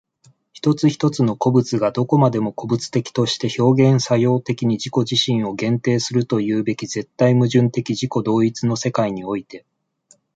[0.51, 9.63] 一々の個物がどこまでも個物的として表現作用的に自己自身を限定するというべき絶対矛盾的自己同一の世界において、